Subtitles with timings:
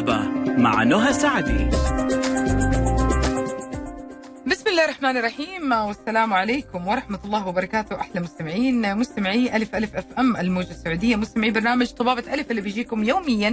[0.00, 1.64] طبابة مع نهى سعدي.
[4.46, 10.04] بسم الله الرحمن الرحيم والسلام عليكم ورحمة الله وبركاته أحلى مستمعين مستمعي ألف ألف أف
[10.18, 13.50] أم الموجة السعودية مستمعي برنامج طبابة ألف اللي بيجيكم يوميا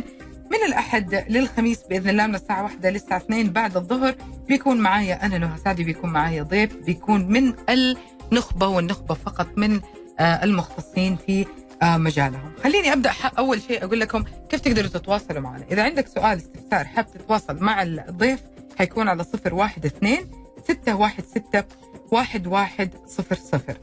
[0.51, 4.15] من الأحد للخميس بإذن الله من الساعة واحدة للساعة اثنين بعد الظهر.
[4.47, 9.81] بيكون معايا أنا نهى سعدي بيكون معايا ضيف بيكون من النخبة والنخبة فقط من
[10.19, 11.45] آه، المختصين في
[11.83, 12.51] مجالهم.
[12.63, 15.65] خليني أبدأ ح- أول شيء أقول لكم كيف تقدروا تتواصلوا معنا.
[15.71, 18.39] إذا عندك سؤال استفسار حاب تتواصل مع الضيف
[18.77, 20.31] حيكون على صفر واحد اثنين
[20.63, 21.63] ستة واحد ستة
[22.11, 23.77] واحد واحد صفر صفر.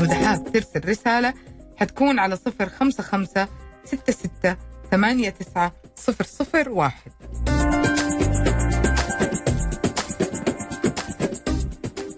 [0.00, 1.34] وإذا حاب ترسل رسالة
[1.76, 3.48] حتكون على صفر خمسة خمسة
[3.84, 4.56] ستة ستة
[4.90, 7.10] ثمانية تسعة صفر صفر واحد.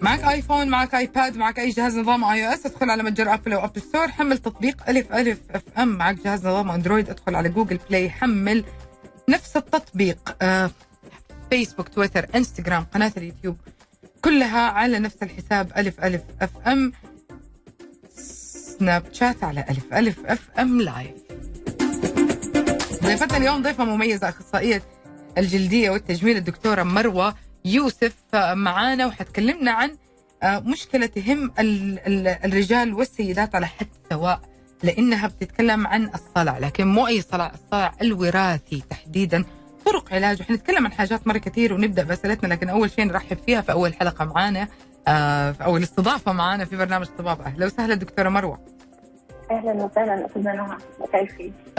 [0.05, 3.81] معك آيفون معك آيباد معك أي جهاز نظام iOS أدخل على متجر ابل أو Apple
[3.81, 5.87] Store حمل تطبيق ألف ألف FM.
[5.87, 8.63] معك جهاز نظام أندرويد أدخل على Google Play حمل
[9.29, 10.35] نفس التطبيق
[11.49, 13.57] فيسبوك تويتر انستغرام قناة اليوتيوب
[14.21, 16.91] كلها على نفس الحساب ألف ألف FM.
[18.17, 21.11] سناب شات على ألف ألف FM Live
[23.03, 24.81] ضيفتنا اليوم ضيفة مميزة أخصائية
[25.37, 27.35] الجلدية والتجميل الدكتورة مروة
[27.65, 28.13] يوسف
[28.53, 29.97] معانا وحتكلمنا عن
[30.43, 34.39] آه، مشكلة تهم ال- ال- الرجال والسيدات على حد سواء
[34.83, 39.43] لأنها بتتكلم عن الصلع لكن مو أي صلع الصلع الوراثي تحديدا
[39.85, 43.71] طرق علاجه حنتكلم عن حاجات مرة كثير ونبدأ بأسئلتنا لكن أول شيء نرحب فيها في
[43.71, 44.67] أول حلقة معانا
[45.07, 48.59] آه، في أول استضافة معانا في برنامج طباب أهلا وسهلا دكتورة مروة.
[49.51, 50.77] أهلا وسهلا أستاذة نهى؟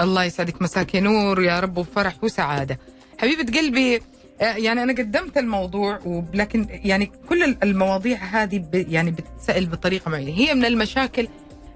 [0.00, 0.62] الله يسعدك.
[0.62, 2.78] مساك نور يا رب وفرح وسعادة.
[3.18, 4.02] حبيبة قلبي
[4.40, 10.30] يعني أنا قدمت الموضوع ولكن يعني كل المواضيع هذه يعني بتسأل بطريقة معينة.
[10.30, 11.28] هي من المشاكل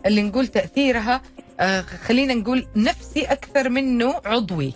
[0.06, 1.22] اللي نقول تأثيرها
[1.60, 4.72] آه، خلينا نقول نفسي أكثر منه عضوي.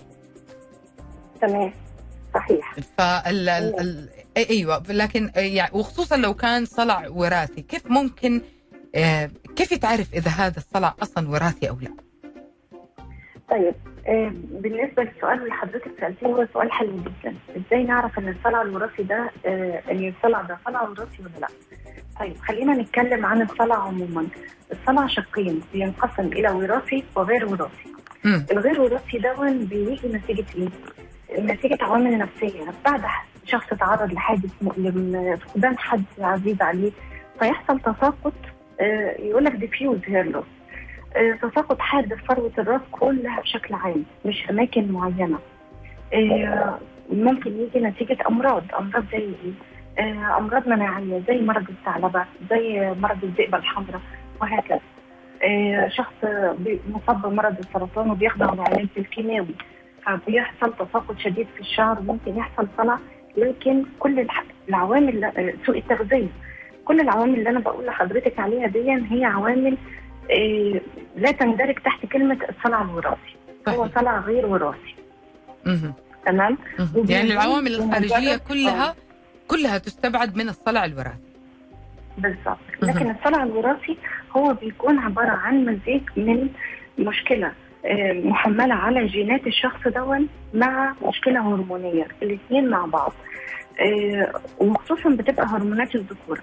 [1.41, 1.73] تمام.
[2.35, 2.77] صحيح.
[2.99, 4.09] فال ال-
[4.51, 4.83] أيوه.
[4.89, 8.41] لكن آه، يعني وخصوصا لو كان صلع وراثي كيف ممكن
[8.95, 11.91] آه، كيف يتعرف إذا هذا الصلع أصلا وراثي أو لا؟
[13.51, 13.75] طيب.
[13.75, 13.94] آه،
[14.51, 17.35] بالنسبة للسؤال اللي حضرتك سألتيه هو سؤال حلو جدا.
[17.57, 21.49] إزاي نعرف إن الصلع الوراثي ده آه، إن الصلع ده صلع وراثي ولا لأ؟
[22.21, 24.27] طيب خلينا نتكلم عن الصلع عموما.
[24.73, 27.95] الصلع شقين بينقسم إلى وراثي وغير وراثي.
[28.53, 30.69] الغير وراثي ده بيجي نتيجة إيه؟
[31.41, 32.65] نتيجة عوامل نفسية.
[32.85, 33.03] بعد
[33.47, 36.93] شخص تعرض لحادث مؤلم فقدان حد عزيز عليه
[37.39, 38.33] فيحصل تساقط
[38.81, 40.45] آه، يقول لك diffuse hair loss
[41.43, 45.39] تساقط حاد في فروه الراس كلها بشكل عام مش أماكن معينة.
[46.15, 46.79] آه،
[47.13, 49.29] ممكن يجي نتيجة أمراض أمراض زي؟
[49.99, 54.01] آه، أمراض مناعية زي مرض الثعلبة زي مرض الذئبه الحمراء
[54.41, 54.81] وهكذا.
[55.45, 56.15] آه، شخص
[56.91, 59.55] مصاب بمرض السرطان وبيخضع لعلاج الكيماوي
[60.07, 62.99] فبيحصل تساقط شديد في الشعر ممكن يحصل صلع.
[63.37, 64.27] لكن كل
[64.69, 66.29] العوامل آه، سوء التغذية.
[66.85, 69.77] كل العوامل اللي أنا بقول لحضرتك عليها دي هي عوامل آه،
[71.17, 73.37] لا تندرج تحت كلمة الصلع الوراثي
[73.69, 73.89] هو.
[73.95, 74.95] صلع غير وراثي.
[76.27, 76.59] تمام؟
[77.09, 78.95] يعني العوامل الخارجية كلها آه.
[79.49, 81.19] كلها تستبعد من الصلع الوراثي.
[82.19, 82.59] بالظبط.
[82.83, 83.97] لكن الصلع الوراثي
[84.37, 86.49] هو بيكون عبارة عن مزيج من
[86.99, 87.53] مشكلة
[87.87, 92.07] آه، محملة على جينات الشخص دون مع مشكلة هرمونية.
[92.23, 93.13] الاثنين مع بعض.
[93.81, 96.43] آه، وخصوصا بتبقى هرمونات الذكوره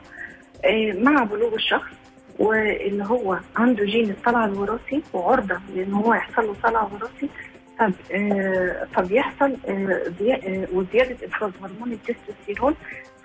[0.94, 1.92] مع بلوغ الشخص
[2.42, 7.30] واللي هو عنده جين الصلع الوراثي وعرضة لأن هو يحصل له صلع وراثي
[7.80, 12.74] فب- آه، فبيحصل آه، آه، وزيادة افراز هرمون التستوستيرون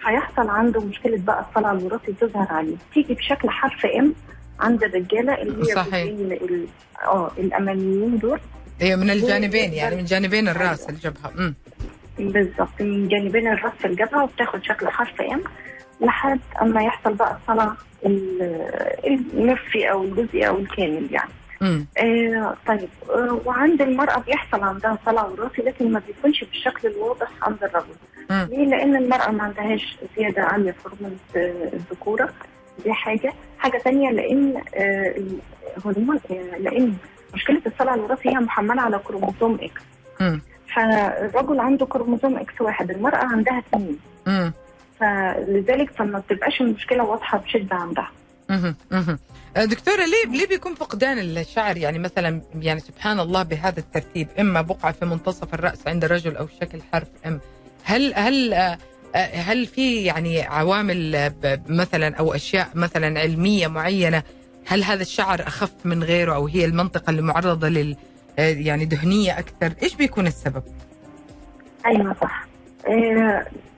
[0.07, 2.77] هيحصل عنده مشكلة بقى الصلع الوراثي تظهر عليه.
[2.95, 4.15] تيجي بشكل حرف M
[4.61, 6.13] عند الرجالة اللي هي صحيح.
[7.05, 8.41] آه الأماميين دول.
[8.81, 11.55] هي من الجانبين يعني من جانبين الرأس الجبهه امم
[12.19, 15.43] بالظبط من جانبين الرأس الجبهه وبتاخد شكل حرف ام.
[16.01, 17.73] لحد أما يحصل بقى الصلع
[18.07, 18.43] ال-
[19.35, 21.31] النصفي أو الجزئي أو الكامل يعني.
[21.99, 22.89] آه طيب.
[23.11, 27.95] آه وعند المرأة بيحصل عندها صلع وراثي لكن ما بيكونش بالشكل الواضح عند الرجل.
[28.31, 28.49] مم.
[28.51, 31.19] ليه؟ لأن المرأة ما عندهاش زيادة عالية في هرمون
[31.75, 32.29] الذكورة.
[32.85, 33.33] دي حاجة.
[33.59, 35.15] حاجة تانية لأن آه،
[35.77, 36.95] الهرمون آه، لأن
[37.35, 39.83] مشكلة الصلع الوراثي هي محملة على كروموسوم X
[40.75, 43.99] فالرجل عنده كروموسوم X واحد المرأة عندها اثنين
[45.01, 48.11] فلذلك فما بتبقاش المشكلة واضحة بشدة عندها.
[49.57, 54.61] آه، دكتورة ليه ليه بيكون فقدان الشعر؟ يعني مثلا يعني سبحان الله بهذا الترتيب إما
[54.61, 57.41] بقعة في منتصف الرأس عند الرجل أو شكل حرف M
[57.85, 58.79] هل هل آه،
[59.15, 61.31] آه، هل في يعني عوامل
[61.69, 64.23] مثلا أو أشياء مثلا علمية معينة؟
[64.67, 67.97] هل هذا الشعر أخف من غيره أو هي المنطقة اللي معرضة لل
[68.39, 70.63] يعني دهنية أكثر؟ إيش بيكون السبب؟
[71.87, 72.47] أيوه صح.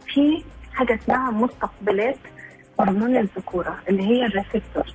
[0.07, 0.43] في
[0.79, 2.17] حاجة اسمها مستقبلات
[2.81, 4.95] هرمون الذكورة اللي هي ال receptors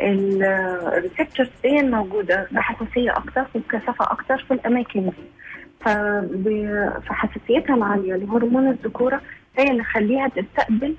[0.00, 6.66] ال receptors دي موجودة بحساسية أكتر وبكثافه أكتر في الأماكن دي.
[7.06, 9.20] فحساسيتها العالية لهرمون الذكورة
[9.58, 10.94] هي اللي خليها تستقبل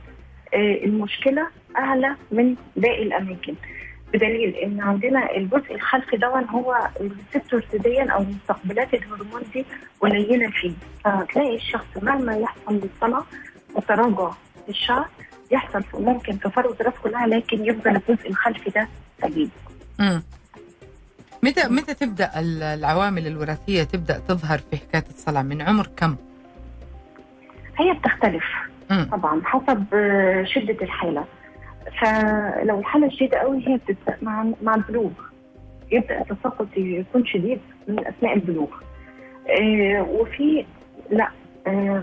[0.53, 1.47] آه، المشكلة
[1.77, 3.55] أعلى من باقي الأماكن.
[4.13, 9.65] بدليل إن عندنا الجزء الخلفي دون هو الريسبتورز دي أو مستقبلات الهرمون دي
[10.01, 10.71] قليله فيه
[11.05, 13.23] فتلاقي الشخص مهما يحصل للصلاه
[13.75, 14.31] وتراجع
[14.69, 15.05] الشعر
[15.51, 18.87] يحصل ممكن في فروه الراس كلها لكن يفضل الجزء الخلفي ده
[19.21, 19.51] سليم.
[21.43, 26.15] متى متى تبدأ ال- العوامل الوراثية تبدأ تظهر في حكاية الصلع من عمر كم؟
[27.77, 28.43] هي بتختلف.
[29.11, 31.25] طبعا حسب آه، شدة الحالة
[32.01, 35.11] فلو الحالة شديدة قوي هي بتبدأ مع مع البلوغ
[35.91, 38.67] يبدأ التساقط يكون شديد من أثناء البلوغ
[39.49, 40.65] آه، وفي
[41.11, 41.29] لا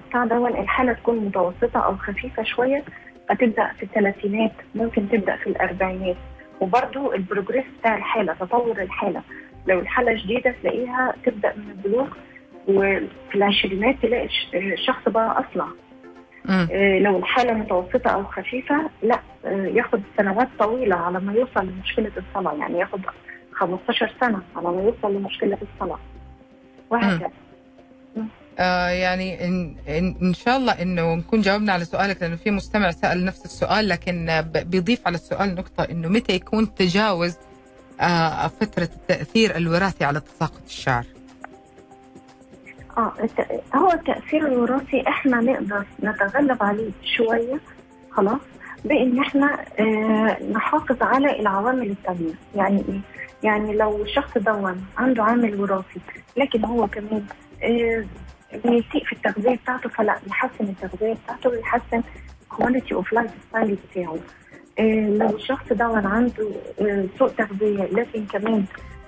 [0.09, 2.85] بتاع دون الحالة تكون متوسطة أو خفيفة شوية
[3.29, 6.17] فتبدأ في الثلاثينات ممكن تبدأ في الأربعينات.
[6.61, 9.23] وبرضو البروجريس بتاع الحالة تطور الحالة.
[9.67, 12.07] لو الحالة شديده تلاقيها تبدأ من البلوغ
[12.69, 15.67] وفي العشرينات تلاقي الش- الشخص بقى أصلع.
[16.73, 22.11] آه، لو الحالة متوسطة أو خفيفة لا آه، ياخد سنوات طويلة على ما يوصل لمشكلة
[22.17, 23.01] الصلاه يعني ياخد
[23.53, 25.99] 15 سنة على ما يوصل لمشكلة الصلاه
[26.91, 27.31] وهكذا.
[28.59, 32.91] آه يعني إن, إن, إن شاء الله إنه نكون جاوبنا على سؤالك لأنه في مستمع
[32.91, 37.37] سأل نفس السؤال لكن بيضيف على السؤال نقطة إنه متى يكون تجاوز
[38.01, 41.05] آه فترة التأثير الوراثي على تساقط الشعر
[42.99, 43.13] آه
[43.75, 47.61] هو التأثير الوراثي إحنا نقدر نتغلب عليه شوية
[48.11, 48.41] خلاص
[48.85, 53.01] بإن إحنا آه نحافظ على العوامل التانية يعني إيه؟
[53.43, 56.01] يعني لو الشخص دون عنده عامل وراثي
[56.37, 57.25] لكن هو كمان
[57.63, 58.05] آه
[58.53, 62.03] بيسيء في التغذية بتاعته فلا يحسن التغذية بتاعته ويحسن
[62.49, 64.19] quality of lifestyle بتاعه.
[64.79, 66.51] آه لو الشخص دون عنده
[66.81, 68.65] آه سوء تغذية لكن كمان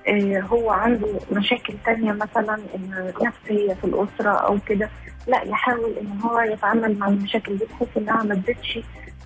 [0.09, 4.91] آه، هو عنده مشاكل تانية مثلا إن نفسية في الأسرة أو كده
[5.27, 8.79] لا يحاول إن هو يتعامل مع المشاكل دي بحيث إنها ما تزيدش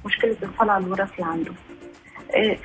[0.06, 1.53] مشكلة الصلع الوراثي عنده.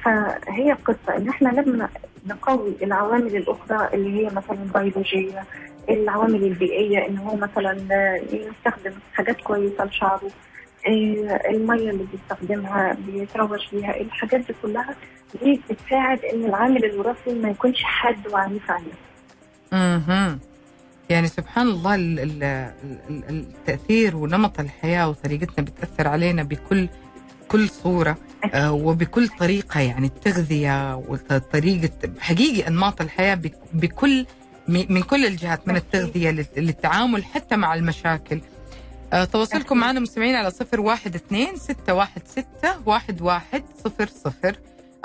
[0.04, 1.90] فهي القصة إن إحنا لما
[2.28, 5.44] نقوي العوامل الأخرى اللي هي مثلا البيولوجية
[5.90, 10.30] العوامل البيئية إن هو مثلا آه، يستخدم حاجات كويسة لشعره
[10.88, 14.96] آه، المية اللي بيستخدمها بيتروج بيها الحاجات دي كلها
[15.44, 18.94] دي بتساعد إن العامل الوراثي ما يكونش حاد وعنيف عليه
[19.72, 20.40] مهم.
[21.10, 26.88] يعني سبحان الله ال- ال- ال- ال- التأثير ونمط الحياة وطريقتنا بتأثر علينا بكل
[27.48, 28.18] كل صورة
[28.54, 31.90] آه، وبكل طريقة يعني التغذية وطريقة
[32.20, 34.26] حقيقي أنماط الحياة بك- بكل
[34.68, 35.76] من كل الجهات من.
[35.76, 38.42] التغذية لل- للتعامل حتى مع المشاكل
[39.14, 39.78] آه، تواصلكم.
[39.78, 44.56] معنا مستمعين على صفر واحد اثنين ستة واحد ستة واحد واحد صفر صفر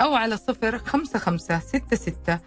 [0.01, 2.39] أو على صفر خمسة خمسة ستة ستة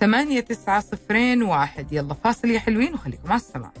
[0.00, 3.72] ثمانية تسعة صفرين واحد يلا فاصل يا حلوين وخليكم على السماع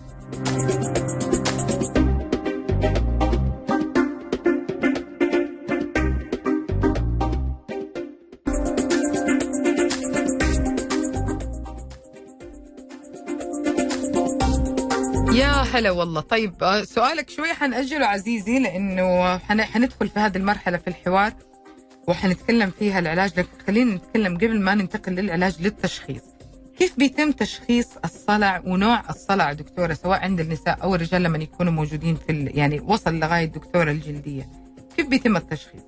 [15.34, 16.20] يا هلا والله.
[16.20, 21.32] طيب آه، سؤالك شوي حنأجله عزيزي لأنه حن- حندخل في هذه المرحلة في الحوار
[22.08, 26.22] وحنتكلم فيها العلاج لكن خلينا نتكلم قبل ما ننتقل للعلاج للتشخيص.
[26.78, 32.16] كيف بيتم تشخيص الصلع ونوع الصلع دكتورة سواء عند النساء أو الرجال لما يكونوا موجودين
[32.26, 34.48] في يعني وصل لغاية دكتورة الجلدية؟
[34.96, 35.82] كيف بيتم التشخيص؟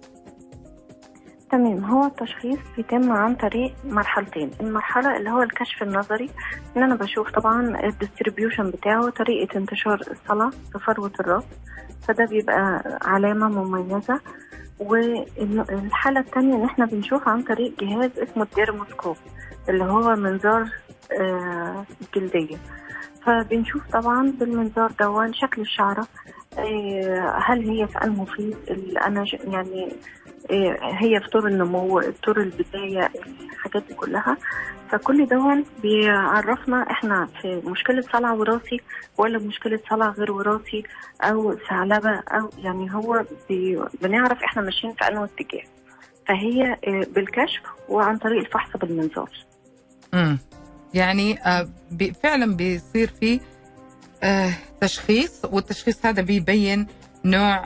[1.51, 1.85] تمام.
[1.85, 4.51] هو التشخيص بيتم عن طريق مرحلتين.
[4.61, 6.31] المرحلة اللي هو الكشف النظري
[6.77, 11.45] إن أنا بشوف طبعا ال distribution بتاعه طريقة انتشار الصلع في فروة الرأس.
[12.09, 14.21] فده بيبقى علامة مميزة.
[14.81, 19.17] والحالة التانية ان إحنا بنشوف عن طريق جهاز اسمه ال dermoscope
[19.69, 20.69] اللي هو منظار
[21.21, 22.57] آه، الجلدية
[23.27, 26.07] فبنشوف طبعا بالمنظار دون شكل الشعرة
[26.59, 30.26] آه، هل هي في المفيد؟ اللي أنا يعني آه،
[30.83, 33.11] هي في طور النمو طور البداية
[33.53, 34.37] الحاجات دي كلها.
[34.91, 38.81] فكل دون بيعرفنا إحنا في مشكلة صلع وراثي
[39.19, 40.85] ولا مشكلة صلع غير وراثي
[41.23, 43.25] أو ثعلبة أو يعني هو
[44.03, 45.63] بنعرف إحنا ماشيين في أنه اتجاه.
[46.29, 49.31] فهي آه، بالكشف وعن طريق الفحص بالمنظار.
[50.15, 50.39] امم
[50.95, 51.69] يعني آه
[52.23, 53.41] فعلا بيصير في
[54.23, 56.87] آه تشخيص والتشخيص هذا بيبين
[57.25, 57.65] نوع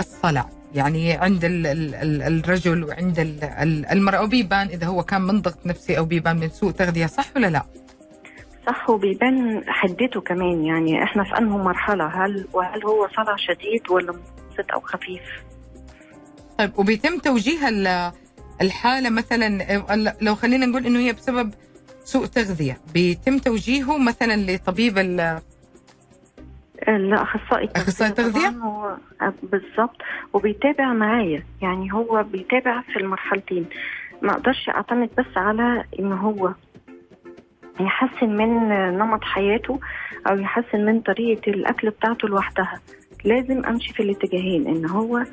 [0.00, 0.48] الصلع.
[0.74, 4.22] يعني عند ال ال ال الرجل وعند ال ال المرأة.
[4.22, 7.62] وبيبان إذا هو كان من ضغط نفسي أو بيبان من سوء تغذية صح ولا لا؟
[8.66, 10.64] صح وبيبان حدته كمان.
[10.64, 15.22] يعني إحنا في انه مرحلة؟ هل وهل هو صلع شديد ولا متوسط أو خفيف؟
[16.58, 18.12] طيب وبيتم توجيه ال-
[18.62, 19.82] الحالة مثلا
[20.20, 21.54] لو خلينا نقول إنه هي بسبب
[22.04, 24.98] سوء تغذية بيتم توجيهه مثلا لطبيب
[26.88, 28.96] ال- لا أخصائي أخصائي تغذية؟ طبعاً هو
[29.42, 29.96] بالظبط.
[30.32, 31.42] وبيتابع معايا.
[31.62, 33.66] يعني هو بيتابع في المرحلتين.
[34.22, 36.52] ما أقدرش أعتمد بس على إن هو
[37.80, 39.80] يحسن من نمط حياته
[40.26, 42.80] أو يحسن من طريقة الأكل بتاعته لوحدها.
[43.24, 44.66] لازم أمشي في الاتجاهين.
[44.68, 45.24] إن هو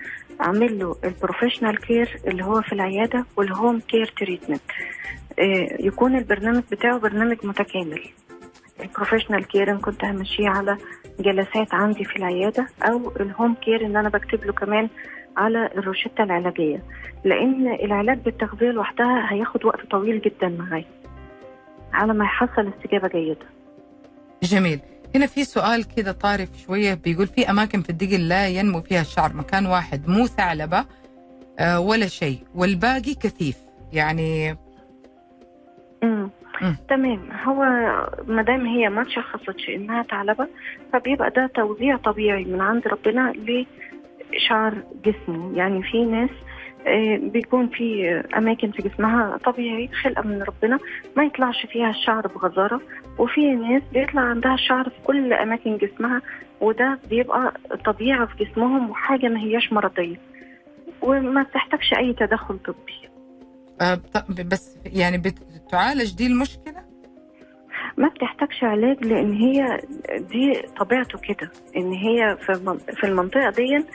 [0.41, 4.61] أعمل له ال professional care اللي هو في العيادة وال home care treatment
[5.79, 8.01] يكون البرنامج بتاعه برنامج متكامل.
[8.81, 10.77] ال professional care كنت همشيه على
[11.19, 14.89] جلسات عندي في العيادة أو ال home care إن أنا بكتب له كمان
[15.37, 16.83] على الروشتة العلاجية.
[17.25, 20.85] لأن العلاج بالتغذية لوحدها هياخد وقت طويل جدا معايا
[21.93, 23.45] على ما يحصل استجابة جيدة.
[24.43, 24.79] جميل.
[25.15, 29.33] هنا في سؤال كده طارف شوية بيقول في أماكن في الدقن لا ينمو فيها الشعر
[29.33, 30.85] مكان واحد مو ثعلبة
[31.59, 33.57] آه، ولا شيء والباقي كثيف.
[33.93, 34.57] يعني.
[36.89, 37.19] تمام.
[37.43, 37.63] هو
[38.27, 40.47] ما دام هي ما تشخصتش إنها ثعلبه
[40.93, 43.33] فبيبقى ده توزيع طبيعي من عند ربنا
[44.33, 44.73] لشعر
[45.05, 45.57] جسمي.
[45.57, 46.29] يعني في ناس
[46.87, 50.79] آه، بيكون في أماكن في جسمها طبيعي خلقة من ربنا
[51.17, 52.81] ما يطلعش فيها الشعر بغزارة
[53.17, 56.21] وفي ناس بيطلع عندها الشعر في كل أماكن جسمها
[56.61, 57.53] وده بيبقى
[57.85, 60.17] طبيعة في جسمهم وحاجة ما هياش مرضية
[61.01, 63.08] وما بتحتاجش أي تدخل طبي.
[64.45, 66.89] بس يعني بتعالج دي المشكلة؟
[67.97, 69.81] ما بتحتاجش علاج لأن هي
[70.19, 73.85] دي طبيعته كده إن هي في المن- في المنطقة دي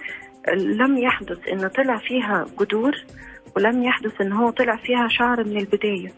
[0.57, 2.93] لم يحدث إن طلع فيها جذور
[3.57, 6.12] ولم يحدث إن هو طلع فيها شعر من البداية.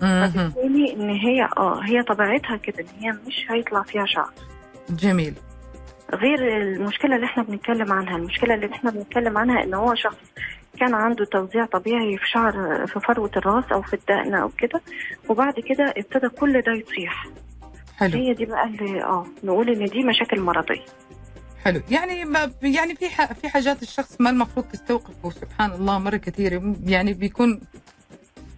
[0.00, 4.30] فبالتالي إن هي آه هي طبيعتها كده إن هي مش هيطلع فيها شعر.
[4.90, 5.34] جميل.
[6.14, 10.16] غير المشكلة اللي إحنا بنتكلم عنها المشكلة اللي إحنا بنتكلم عنها إن هو شخص
[10.82, 14.80] كان عنده توزيع طبيعي في شعر في فروة الراس أو في الدقن أو كده
[15.28, 17.26] وبعد كده ابتدى كل ده يطيح
[17.96, 18.18] حلو.
[18.18, 20.84] هي دي بقى اللي آه نقول إن دي مشاكل مرضية.
[21.64, 21.80] حلو.
[21.90, 23.08] يعني ما يعني في
[23.42, 26.74] في حاجات الشخص ما المفروض تستوقفه سبحان الله مرة كثير.
[26.84, 27.60] يعني بيكون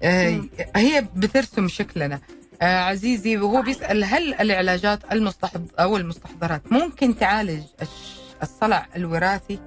[0.02, 0.40] آه.
[0.76, 2.18] هي بترسم شكلنا.
[2.62, 7.62] آه عزيزي وهو بيسأل هل العلاجات المستحض أو المستحضرات ممكن تعالج
[8.42, 9.58] الصلع الوراثي؟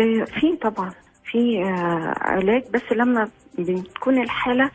[0.00, 0.92] آه، في طبعا
[1.24, 4.70] في آه، علاج بس لما بتكون الحالة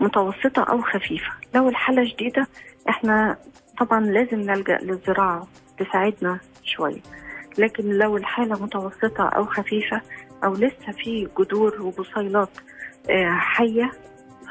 [0.00, 1.32] متوسطة أو خفيفة.
[1.54, 2.46] لو الحالة شديدة
[2.88, 3.36] إحنا
[3.80, 5.46] طبعا لازم نلجأ للزراعة
[5.78, 7.00] تساعدنا شوية.
[7.58, 10.00] لكن لو الحالة متوسطة أو خفيفة
[10.44, 12.48] أو لسه في جذور وبصيلات
[13.10, 13.90] آه، حية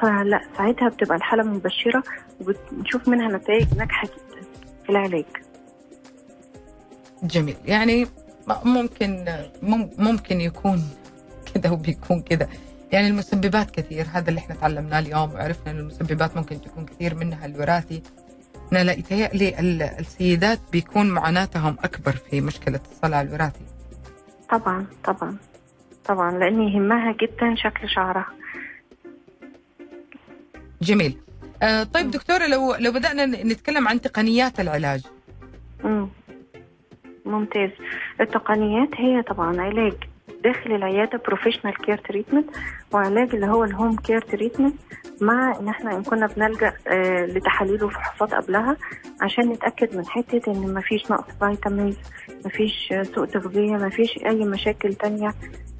[0.02, 2.02] فلا ساعتها بتبقى الحالة مبشرة
[2.40, 4.46] وبنشوف منها نتائج ناجحة جدا
[4.84, 5.24] في العلاج.
[7.22, 7.56] جميل.
[7.64, 8.06] يعني
[8.64, 9.24] ممكن
[9.62, 10.82] مم- ممكن يكون
[11.54, 12.48] كده وبيكون كده.
[12.92, 17.46] يعني المسببات كثير هذا اللي إحنا تعلمناه اليوم وعرفنا إن المسببات ممكن تكون كثير منها
[17.46, 18.02] الوراثي.
[18.72, 23.64] أنا لا يتهيألي ال- السيدات بيكون معاناتهم أكبر في مشكلة الصلع الوراثي.
[24.50, 25.36] طبعا طبعا
[26.04, 28.26] طبعا لأن يهمها جدا شكل شعرها.
[30.82, 31.16] جميل.
[31.62, 35.02] آه طيب دكتورة لو لو بدأنا نتكلم عن تقنيات العلاج.
[37.30, 37.70] ممتاز.
[38.20, 39.92] التقنيات هي طبعا علاج
[40.44, 42.50] داخل العيادة professional care treatment
[42.92, 44.74] وعلاج اللي هو ال home care treatment
[45.20, 48.76] مع إن إحنا إن كنا بنلجأ آه لتحاليل وفحوصات قبلها
[49.22, 51.98] عشان نتأكد من حتة إن مفيش نقص vitamins
[52.46, 55.28] مفيش سوء تغذية مفيش أي مشاكل تانية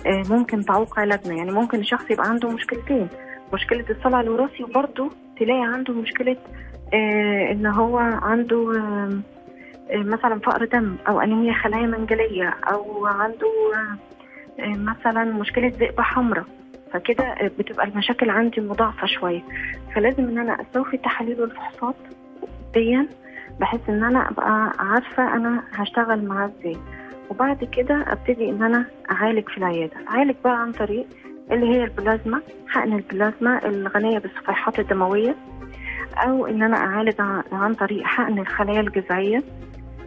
[0.07, 1.35] آه ممكن تعوق علاجنا.
[1.35, 3.09] يعني ممكن الشخص يبقى عنده مشكلتين
[3.55, 6.37] مشكلة الصلع الوراثي وبرضه تلاقي عنده مشكلة
[6.95, 9.21] آه إن هو عنده آه
[9.95, 13.51] مثلا فقر دم أو أنيميا خلايا منجلية أو عنده
[14.61, 16.45] آه، مثلا مشكلة ذئبه حمراء
[16.93, 19.43] فكده آه، بتبقى المشاكل عندي مضاعفة شوية.
[19.95, 21.95] فلازم إن أنا استوفي التحاليل والفحوصات
[22.75, 23.09] ديا
[23.61, 26.77] بحيث إن أنا أبقى عارفة أنا هشتغل معاه إزاي.
[27.31, 29.97] وبعد كده أبتدي إن أنا أعالج في العيادة.
[30.11, 31.07] أعالج بقى عن طريق
[31.53, 35.35] اللي هي البلازما حقن البلازما الغنية بالصفيحات الدموية
[36.17, 37.15] أو إن أنا أعالج
[37.53, 39.37] عن- طريق حقن الخلايا الجذعية.
[39.39, 39.43] آه،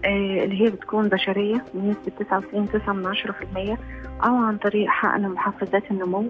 [0.06, 3.78] اللي هي بتكون بشرية بنسبة 99.9%
[4.26, 6.26] أو عن طريق حقن محفزات النمو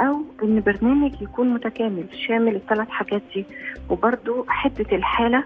[0.00, 3.44] أو إن برنامج يكون متكامل شامل الثلاث حاجات دي.
[3.90, 5.44] وبرده حده الحالة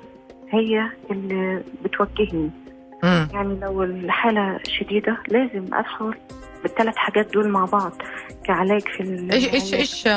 [0.50, 2.50] هي اللي بتوجهني.
[3.02, 3.28] مم.
[3.32, 6.14] يعني لو الحالة شديدة لازم ادخل
[6.62, 7.92] بالثلاث حاجات دول مع بعض
[8.44, 10.08] كعلاج في إيش إيش إيش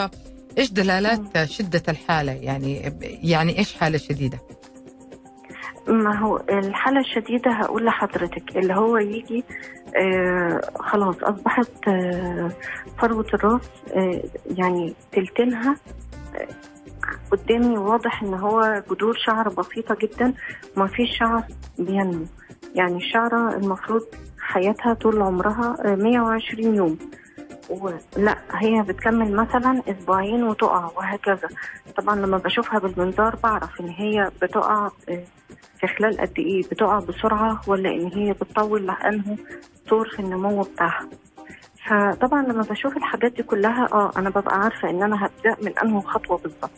[0.58, 4.40] إيش دلالات شدة الحالة؟ يعني يعني إيش حالة شديدة؟
[5.90, 9.44] ما هو الحالة الشديدة هقول لحضرتك اللي هو يجي
[9.98, 12.52] آه خلاص أصبحت آه
[13.02, 14.22] فروة الراس آه
[14.58, 15.76] يعني تلتينها
[17.32, 20.34] قدامي واضح إن هو جذور شعر بسيطة جدا
[20.78, 21.44] وما فيش شعر
[21.80, 22.26] بينمو.
[22.76, 24.02] يعني الشعرة المفروض
[24.40, 26.98] حياتها طول عمرها آه 120 يوم.
[28.18, 31.50] لا هي بتكمل مثلا أسبوعين وتقع وهكذا.
[31.98, 34.90] طبعا لما بشوفها بالمنظار بعرف إن هي بتقع
[35.80, 39.38] في خلال قد إيه؟ بتقع بسرعة ولا إن هي بتطول لأنه
[39.90, 41.08] طور في النمو بتاعها.
[41.88, 46.02] فطبعا لما بشوف الحاجات دي كلها آه أنا ببقى عارفة إن أنا هبدأ من أنه
[46.02, 46.72] خطوة بالظبط.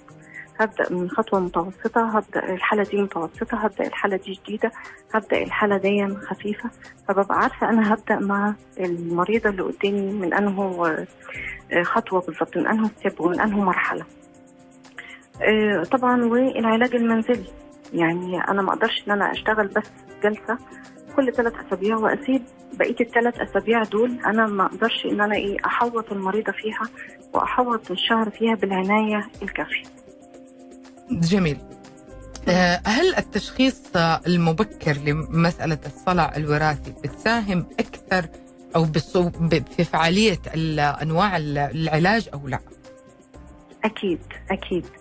[0.59, 4.71] هبدأ من خطوة متوسطة هبدأ الحالة دي متوسطة هبدأ الحالة دي جديدة
[5.13, 6.69] هبدأ الحالة دي خفيفة.
[7.07, 10.85] فببقى عارفة أنا هبدأ مع المريضة اللي قدامي من أنه
[11.71, 14.05] آه، خطوة بالظبط من أنه ستيب ومن أنه مرحلة.
[15.41, 17.45] آه، طبعا والعلاج المنزلي.
[17.93, 19.83] يعني أنا ما أقدرش إن أنا أشتغل بس
[20.23, 20.57] جلسة
[21.15, 22.41] كل ثلاث أسابيع وأسيب
[22.73, 24.19] بقية الثلاث أسابيع دول.
[24.25, 26.83] أنا ما أقدرش إن أنا إيه أحوط المريضة فيها
[27.33, 29.83] وأحوط الشعر فيها بالعناية الكافية.
[31.11, 31.57] جميل.
[32.47, 33.81] آه، هل التشخيص
[34.27, 38.25] المبكر لمسألة الصلع الوراثي بتساهم أكثر
[38.75, 38.85] أو
[39.75, 40.39] في فعالية
[40.79, 42.59] أنواع العلاج أو لا؟
[43.83, 44.19] أكيد
[44.51, 44.85] أكيد.
[44.85, 45.00] أه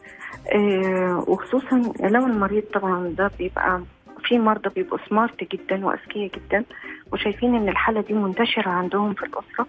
[1.28, 3.82] وخصوصا لو المريض طبعا ده بيبقى
[4.25, 6.64] في مرضى بيبقوا سمارت جدا وأذكياء جدا
[7.12, 9.66] وشايفين إن الحالة دي منتشرة عندهم في الأسرة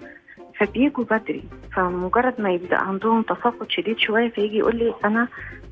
[0.59, 1.43] فبيجوا بدري.
[1.75, 5.27] فمجرد ما يبدأ عندهم تساقط شديد شوية فيجي يقول لي أنا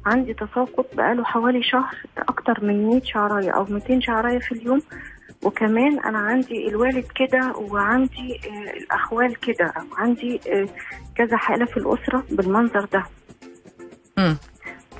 [0.05, 4.81] عندي تساقط بقاله حوالي شهر أكتر من 100 شعراية أو 200 شعراية في اليوم.
[5.43, 10.67] وكمان أنا عندي الوالد كده وعندي آه الأخوال كده أو عندي آه
[11.15, 13.03] كذا حالة في الأسرة بالمنظر ده.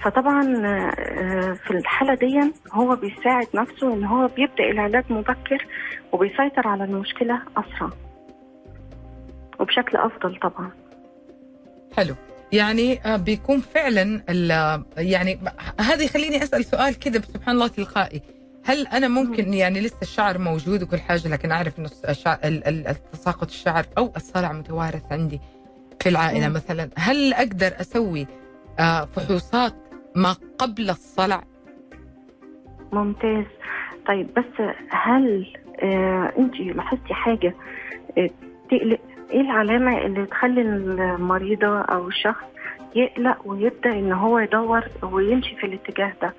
[0.04, 5.66] فطبعا آه في الحالة دي هو بيساعد نفسه إن هو بيبدأ العلاج مبكر
[6.12, 7.90] وبيسيطر على المشكلة أسرع.
[9.60, 10.72] وبشكل أفضل طبعا.
[11.98, 12.16] حلو.
[12.52, 14.24] يعني آه، بيكون فعلا
[14.98, 15.40] يعني
[15.80, 18.22] هذا يخليني أسأل سؤال كذا سبحان الله تلقائي.
[18.66, 21.90] هل أنا ممكن يعني لسه الشعر موجود وكل حاجة لكن أعرف إنه
[22.44, 25.42] التساقط الشعر أو الصلع متوارث عندي
[26.00, 28.28] في العائلة مثلا؟ هل أقدر أسوي
[28.80, 29.74] آه، فحوصات
[30.16, 31.44] ما قبل الصلع
[32.94, 33.46] ممتاز.
[34.08, 35.46] طيب بس هل
[35.80, 37.54] آه انت لاحظتي حاجة؟
[38.18, 38.30] آه
[38.72, 39.00] تقلق؟
[39.32, 42.44] إيه العلامة اللي تخلي المريضة أو الشخص
[42.96, 46.34] يقلق ويبدأ إن هو يدور ويمشي في الاتجاه ده؟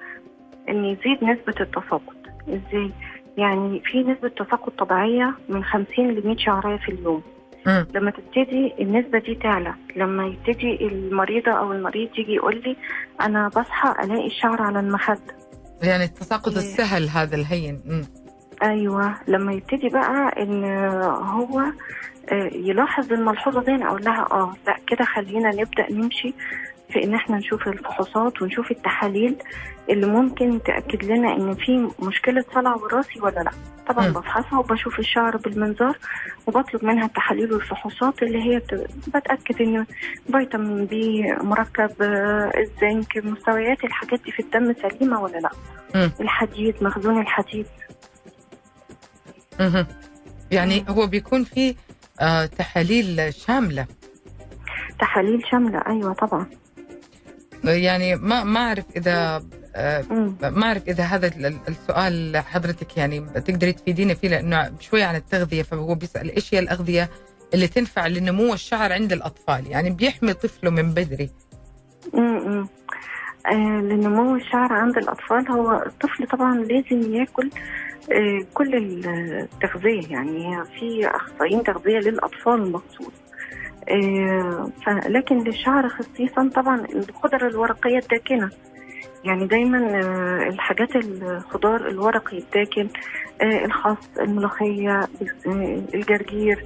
[0.68, 2.16] إن يزيد نسبة التساقط.
[2.48, 2.90] إزاي؟
[3.38, 7.22] يعني في نسبة تساقط طبيعية من 50 ل 100 شعرية في اليوم.
[7.66, 7.84] م.
[7.94, 12.76] لما تبتدي النسبة دي تعلى لما يبتدي المريضة أو المريض يجي يقول لي
[13.20, 15.36] أنا بصحى ألاقي الشعر على المخدة
[15.82, 16.56] يعني التساقط إيه.
[16.58, 18.02] السهل هذا الهين م.
[18.62, 20.64] أيوة لما يبتدي بقى إن
[21.22, 21.60] هو
[22.32, 26.34] آه، يلاحظ الملحوظة دي أقول لها آه لأ كده خلينا نبدأ نمشي
[26.90, 29.36] في إن إحنا نشوف الفحوصات ونشوف التحاليل
[29.90, 33.50] اللي ممكن تأكد لنا إن في مشكلة صلع وراثي ولا لأ.
[33.88, 34.12] طبعا م.
[34.12, 35.98] بفحصها وبشوف الشعر بالمنظار
[36.46, 38.58] وبطلب منها التحاليل والفحوصات اللي هي
[39.14, 39.86] بتأكد إن
[40.32, 45.50] فيتامين بي مركب آه، الزنك مستويات الحاجات دي في الدم سليمة ولا لأ.
[45.94, 46.10] م.
[46.20, 47.66] الحديد مخزون الحديد.
[50.50, 51.74] يعني هو بيكون في
[52.20, 53.86] آه، تحاليل شاملة.
[55.00, 56.46] تحاليل شاملة أيوة طبعا.
[57.64, 59.42] يعني ما ما أعرف إذا
[59.76, 60.04] آه،
[60.42, 61.30] ما أعرف إذا هذا
[61.68, 67.10] السؤال حضرتك يعني تقدري تفيدينا فيه لأنه شوية عن التغذية فهو بيسأل إيش هي الأغذية
[67.54, 71.30] اللي تنفع لنمو الشعر عند الأطفال؟ يعني بيحمي طفله من بدري.
[72.14, 72.68] امم
[73.46, 77.50] آه لنمو الشعر عند الأطفال هو الطفل طبعا لازم ياكل
[78.12, 83.29] آه، كل التغذية يعني في أخصائيين تغذية للأطفال مخصوص آه،
[85.06, 88.50] لكن للشعر خصيصا طبعا الخضر الورقية الداكنة.
[89.24, 92.88] يعني دايما آه، الحاجات الخضار الورقي الداكن
[93.42, 95.00] الخس الملوخية
[95.94, 96.64] الجرجير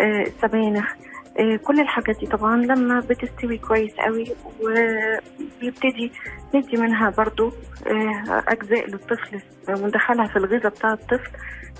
[0.00, 0.92] السبانخ
[1.38, 4.24] آه، كل الحاجات دي طبعا لما بتستوي كويس قوي
[4.60, 6.12] وبيبتدي
[6.54, 7.52] ندي منها برضو
[7.86, 11.30] آه، أجزاء للطفل وندخلها في الغذاء بتاع الطفل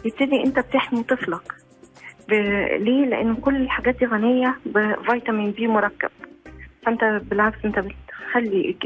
[0.05, 1.64] يبتدي أنت بتحمي طفلك.
[2.29, 6.11] ليه؟ لأن كل الحاجات دي غنية بفيتامين بي مركب.
[6.87, 8.77] فأنت بالعكس أنت بتخلي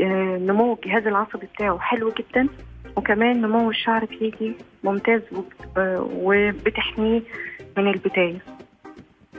[0.46, 2.48] نمو الجهاز العصبي بتاعه حلو جدا
[2.96, 5.22] وكمان نمو الشعر بيجي ممتاز
[5.76, 7.22] وبتحميه
[7.76, 8.38] من البداية.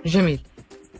[0.05, 0.39] جميل.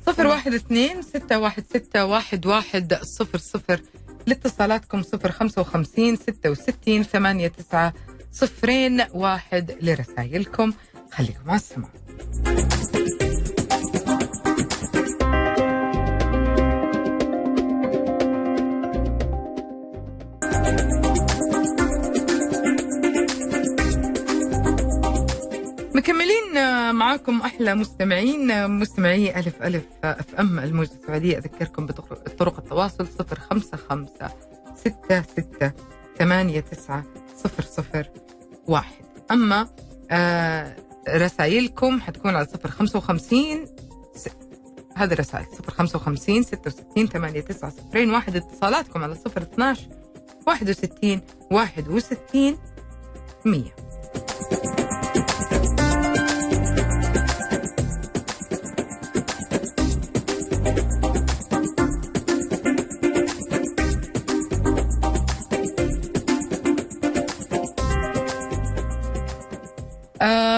[0.06, 3.80] صفر واحد اثنين ستة واحد ستة واحد واحد صفر صفر
[4.28, 7.94] لاتصالاتكم صفر خمسة وخمسين ستة وستين ثمانية تسعة
[8.32, 10.74] صفرين واحد لرسائلكم.
[11.12, 11.90] خليكم مع السماع
[26.92, 31.38] معاكم أحلى مستمعين مستمعي ألف ألف أف أم الموجة السعودية.
[31.38, 34.08] أذكركم بطرق التواصل 055
[34.76, 35.72] 66
[36.18, 37.04] ثمانية تسعة
[37.36, 38.10] صفر صفر
[38.68, 39.06] واحد.
[39.32, 39.70] أما
[40.12, 40.76] آه
[41.10, 43.66] رسائلكم حتكون على صفر خمسة وخمسين
[44.96, 48.36] هذه الرسائل صفر خمسة وخمسين ستة وستين ثمانية تسعة صفرين واحد.
[48.36, 49.88] اتصالاتكم على صفر اثناش
[50.48, 51.22] واحد وستين
[51.52, 52.58] واحد وستين
[53.46, 53.76] مية.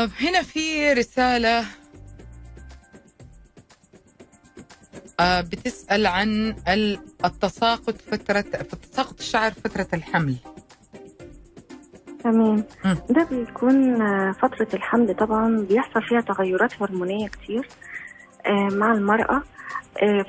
[0.02, 1.66] آه هنا في رسالة
[5.20, 6.56] آه بتسأل عن
[7.26, 10.36] التساقط فترة تساقط الشعر فترة الحمل.
[12.24, 12.64] تمام.
[13.10, 13.98] ده بيكون
[14.34, 17.68] فترة الحمل طبعا بيحصل فيها تغيرات هرمونية كتير
[18.72, 19.44] مع المرأة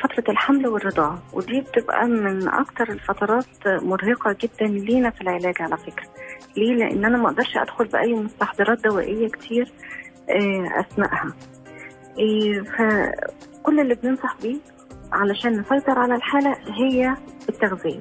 [0.02, 6.06] فترة الحمل والرضاعة ودي بتبقى من أكتر الفترات مرهقة جدا لينا في العلاج على فكرة.
[6.56, 9.72] ليه؟ لأن أنا ما أقدرش أدخل بأي مستحضرات دوائية كتير
[10.80, 11.32] أثناءها
[12.64, 14.56] فكل اللي بننصح بيه
[15.12, 17.16] علشان نسيطر على الحالة هي
[17.48, 18.00] التغذية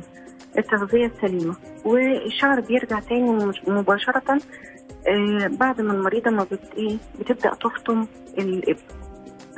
[0.58, 1.56] التغذية السليمة.
[1.86, 4.40] والشعر بيرجع تاني مباشرة
[5.48, 8.06] بعد ما المريضة ما إيه بتبدأ تفطم
[8.38, 8.82] الابن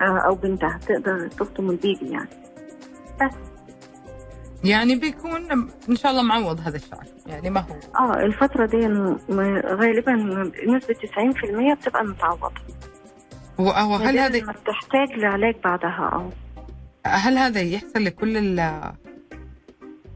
[0.02, 2.30] أو بنتها تقدر تفطم البيبي يعني.
[3.22, 3.53] بس.
[4.63, 5.52] يعني بيكون
[5.89, 7.76] إن شاء الله معوض هذا الشعر يعني ما هو.
[8.06, 8.78] آه الفترة دي
[9.67, 10.13] غالبا
[10.67, 12.52] نسبة 90% بتبقى متعوضة.
[13.60, 16.30] وهل هذا بتحتاج لعلاج بعدها آه.
[17.06, 18.82] هل هذا يحصل لكل ال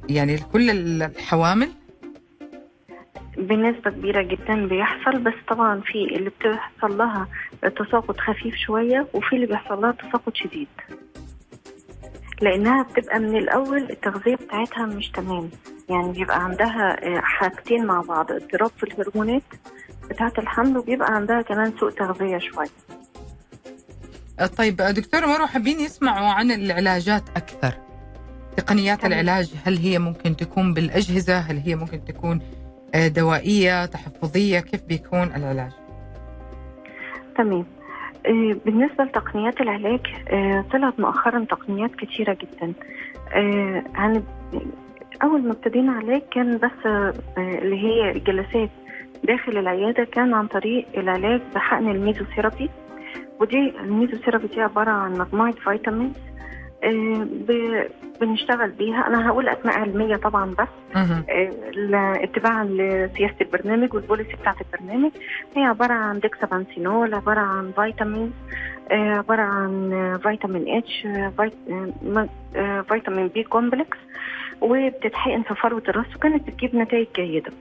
[0.10, 0.69] يعني لكل
[1.01, 1.69] الحوامل؟
[3.38, 7.27] بنسبة كبيرة جدا بيحصل بس طبعا في اللي بتحصل لها
[7.62, 10.67] تساقط خفيف شوية وفي اللي بيحصل لها تساقط شديد.
[12.41, 15.50] لأنها بتبقى من الأول التغذية بتاعتها مش تمام.
[15.89, 19.43] يعني بيبقى عندها حاجتين مع بعض اضطراب في الهرمونات
[20.10, 22.69] بتاعة الحمل وبيبقى عندها كمان سوء تغذية شوية.
[24.58, 27.73] طيب دكتورة مروة حابين يسمعوا عن العلاجات أكثر؟
[28.58, 29.12] تقنيات تمام.
[29.13, 32.41] العلاج هل هي ممكن تكون بالأجهزة؟ هل هي ممكن تكون
[32.95, 35.71] دوائية تحفظية؟ كيف بيكون العلاج؟
[37.38, 37.65] تمام.
[38.66, 40.00] بالنسبة لتقنيات العلاج
[40.72, 42.74] طلعت مؤخرا تقنيات كتيرة جدا.
[43.96, 44.24] عن
[45.24, 46.86] أول ما ابتدينا علاج كان بس
[47.38, 48.70] اللي هي الجلسات
[49.24, 52.70] داخل العيادة كان عن طريق العلاج بحقن الميزوثيرابي.
[53.40, 56.16] ودي الميزوثيرابي دي عبارة عن مجموعة فيتامينز.
[58.22, 59.08] بنشتغل بيها.
[59.08, 60.68] أنا هقول أسماء علمية طبعا بس.
[62.24, 65.12] اتباعا لسياسة البرنامج وال policy بتاعت البرنامج.
[65.56, 68.34] هي عبارة عن dexpanthenol عبارة عن فيتامين
[68.92, 71.08] عبارة عن فيتامين H
[72.90, 73.97] فيتامين B complex
[74.62, 77.52] وبتتحقن في فروه الراس وكانت بتجيب نتائج جيدة.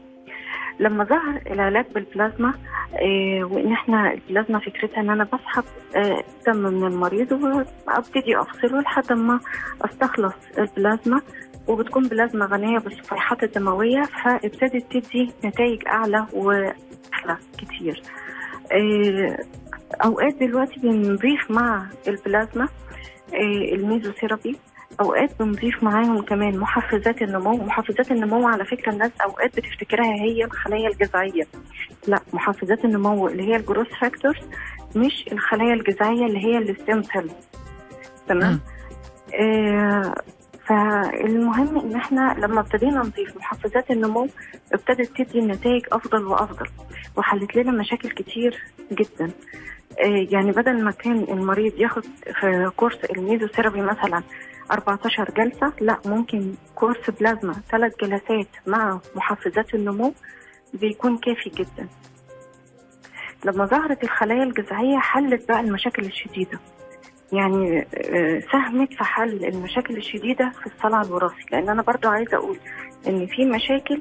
[0.80, 2.54] لما ظهر العلاج بالبلازما
[2.94, 5.64] آه وإن إحنا البلازما فكرتها إن أنا بسحب
[5.96, 9.40] آه دم من المريض وأبتدي أفصله لحد ما
[9.82, 11.20] أستخلص البلازما.
[11.68, 18.02] وبتكون بلازما غنية بالصفيحات الدموية فابتدت تدي نتائج أعلى وأحلى كتير.
[18.72, 19.38] آه
[20.04, 22.68] أوقات دلوقتي بنضيف مع البلازما
[23.72, 24.56] الميزوثيرابي
[25.00, 30.88] أوقات بنضيف معاهم كمان محفزات النمو محفزات النمو على فكرة الناس أوقات بتفتكرها هي الخلايا
[30.88, 31.46] الجذعية.
[32.08, 34.36] لا محفزات النمو اللي هي ال growth factors
[34.96, 37.30] مش الخلايا الجذعية اللي هي ال stem cell
[38.28, 38.60] تمام؟
[39.40, 40.14] آه
[40.66, 44.28] فالمهم إن إحنا لما ابتدينا نضيف محفزات النمو
[44.72, 46.66] ابتدت تدي نتائج أفضل وأفضل
[47.16, 49.30] وحلت لنا مشاكل كتير جدا.
[50.04, 52.04] آه يعني بدل ما كان المريض ياخد
[52.40, 54.22] في كورس الميزوثيرابي مثلا
[54.72, 55.72] 14 جلسة.
[55.80, 60.14] لا ممكن كورس بلازما ثلاث جلسات مع محفزات النمو
[60.74, 61.88] بيكون كافي جدا.
[63.44, 66.58] لما ظهرت الخلايا الجذعية حلت بقى المشاكل الشديدة.
[67.32, 67.86] يعني
[68.52, 71.44] ساهمت في حل المشاكل الشديدة في الصلع الوراثي.
[71.52, 72.58] لأن أنا برضو عايزة أقول
[73.06, 74.00] إن في مشاكل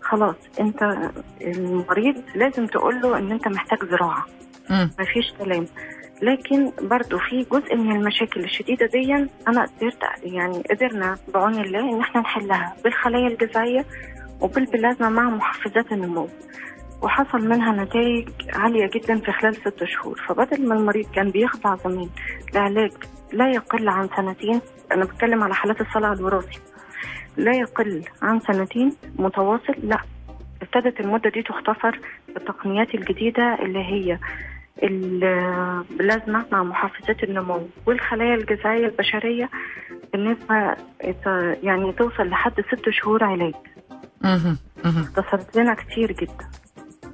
[0.00, 0.96] خلاص أنت
[1.42, 4.26] المريض لازم تقول له إن أنت محتاج زراعة.
[4.70, 5.66] مفيش كلام.
[6.22, 9.14] لكن برضو في جزء من المشاكل الشديدة دي
[9.48, 13.84] أنا قدرت يعني قدرنا بعون الله إن إحنا نحلها بالخلايا الجذعية
[14.40, 16.28] وبالبلازما مع محفزات النمو.
[17.02, 20.20] وحصل منها نتائج عالية جدا في خلال ست شهور.
[20.28, 22.08] فبدل ما المريض كان بيخضع زمان
[22.54, 22.92] لعلاج
[23.32, 24.60] لا يقل عن سنتين
[24.92, 26.60] أنا بتكلم على حالات الصلع الوراثي
[27.36, 29.98] لا يقل عن سنتين متواصل لا.
[30.62, 31.98] ابتدت المدة دي تختصر
[32.34, 34.18] بالتقنيات الجديدة اللي هي
[34.82, 39.50] البلازما مع محفزات النمو والخلايا الجذعية البشرية
[40.12, 40.76] بالنسبة
[41.62, 43.54] يعني توصل لحد ست شهور علاج
[44.24, 44.58] مهم.
[44.84, 45.02] مهم.
[45.02, 46.48] اختصرت لنا كتير جدا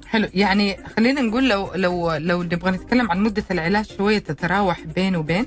[0.07, 5.15] حلو يعني خلينا نقول لو لو لو نبغى نتكلم عن مدة العلاج شوية تتراوح بين
[5.15, 5.45] وبين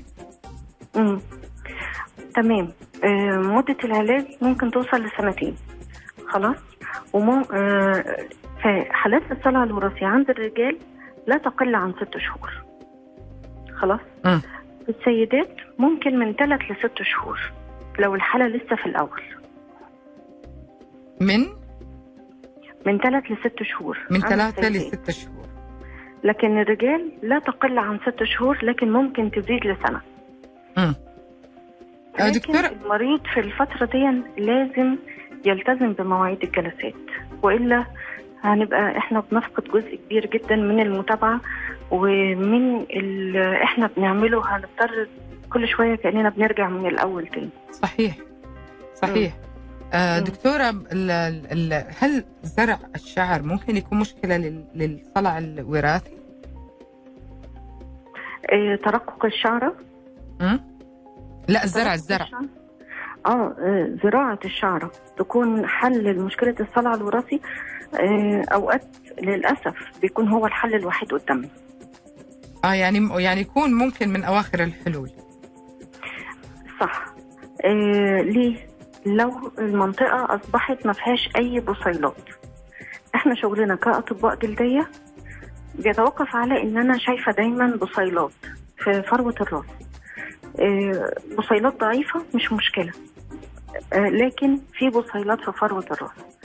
[0.95, 1.19] مم.
[2.35, 2.71] تمام
[3.03, 5.55] آه مدة العلاج ممكن توصل لسنتين
[6.27, 6.55] خلاص
[7.13, 8.03] ومو آه
[8.61, 10.77] في حالات الصلع الوراثية عند الرجال
[11.27, 12.51] لا تقل عن ست شهور.
[13.75, 13.99] خلاص.
[14.85, 17.39] في السيدات ممكن من ثلاث لست شهور
[17.99, 19.21] لو الحالة لسه في الأول.
[21.21, 21.39] من؟
[22.85, 23.97] من ثلاث لست شهور.
[24.11, 24.69] من ثلاثة.
[24.69, 25.45] لستة شهور.
[26.23, 30.01] لكن الرجال لا تقل عن ست شهور لكن ممكن تزيد لسنة.
[30.77, 30.95] مم.
[32.19, 34.97] لكن دكتورة المريض في الفترة دي لازم
[35.45, 36.93] يلتزم بمواعيد الجلسات
[37.43, 37.85] وإلا
[38.43, 41.41] هنبقى إحنا بنفقد جزء كبير جدا من المتابعة
[41.91, 45.07] ومن اللي إحنا بنعمله هنضطر
[45.53, 48.15] كل شوية كأننا بنرجع من الأول تاني صحيح
[48.95, 49.33] صحيح
[49.93, 50.19] آه.
[50.19, 56.17] دكتورة ال- ال- ال- هل زرع الشعر ممكن يكون مشكلة لل- للصلع الوراثي؟
[58.53, 59.75] آه ترقق الشعرة؟
[61.47, 62.45] لا الزرع الزرع الشعرة.
[63.25, 67.41] آه آه، زراعة الشعرة تكون حل لمشكلة الصلع الوراثي
[67.93, 68.83] آه، أوقات
[69.21, 71.49] للأسف بيكون هو الحل الوحيد قدامنا.
[72.65, 75.09] آه يعني يعني يكون ممكن من أواخر الحلول.
[76.81, 77.05] صح.
[77.65, 78.67] آه ليه؟
[79.05, 82.15] لو المنطقة أصبحت ما فيهاش أي بصيلات
[83.15, 84.89] إحنا شغلنا كأطباء جلدية
[85.75, 88.31] بيتوقف على إن أنا شايفة دايما بصيلات
[88.77, 89.65] في فروة الراس.
[90.59, 92.91] آه بصيلات ضعيفة مش مشكلة.
[93.93, 96.36] آه لكن في بصيلات في فروة الراس.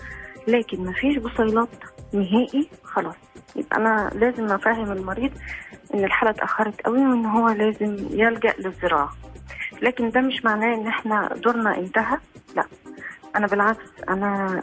[0.48, 1.68] لكن ما فيش بصيلات
[2.12, 3.14] نهائي خلاص.
[3.56, 5.30] يبقى أنا لازم أفهم المريض
[5.94, 9.10] إن الحالة اتأخرت قوي وإن هو لازم يلجأ للزراعة.
[9.82, 12.18] لكن ده مش معناه إن إحنا دورنا انتهى
[12.56, 12.64] لا.
[13.36, 14.60] أنا بالعكس أنا